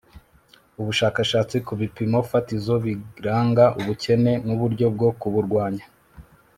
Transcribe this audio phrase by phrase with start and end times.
[0.79, 5.85] ubushakashatsi ku bipimo fatizo biranga ubukene n'uburyo bwo kuburwanya